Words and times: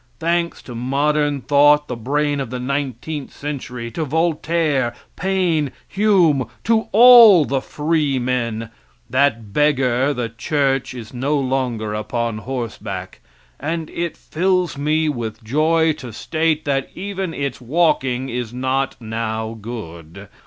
Thanks 0.17 0.63
to 0.63 0.73
modern 0.73 1.41
thought, 1.41 1.87
the 1.87 1.95
brain 1.95 2.39
of 2.39 2.49
the 2.49 2.59
nineteenth 2.59 3.31
century, 3.31 3.91
to 3.91 4.03
Voltaire, 4.03 4.95
Paine, 5.15 5.71
Hume, 5.87 6.47
to 6.63 6.87
all 6.91 7.45
the 7.45 7.61
free 7.61 8.17
men, 8.17 8.71
that 9.07 9.53
beggar 9.53 10.11
the 10.11 10.27
church 10.27 10.95
is 10.95 11.13
no 11.13 11.37
longer 11.37 11.93
upon 11.93 12.39
horseback; 12.39 13.19
and 13.59 13.91
it 13.91 14.17
fills 14.17 14.75
me 14.75 15.07
with 15.07 15.43
joy 15.43 15.93
to 15.93 16.11
state 16.11 16.65
that 16.65 16.89
even 16.95 17.31
its 17.35 17.61
walking 17.61 18.27
is 18.27 18.51
not 18.51 18.99
now 18.99 19.53
good. 19.61 20.29